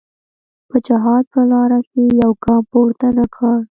[0.69, 3.55] په جهاد په لاره کې یو ګام پورته نه کړ.